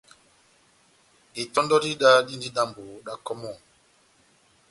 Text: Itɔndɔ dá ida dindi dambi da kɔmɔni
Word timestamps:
Itɔndɔ 1.41 1.75
dá 1.81 1.87
ida 1.93 2.09
dindi 2.27 2.49
dambi 2.55 2.83
da 3.05 3.13
kɔmɔni 3.25 3.61